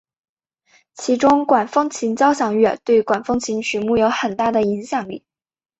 [0.95, 5.23] 其中管风琴交响乐对管风琴曲目有很大的影响力。